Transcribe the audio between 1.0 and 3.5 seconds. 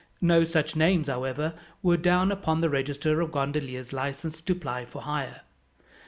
however, were down upon the register of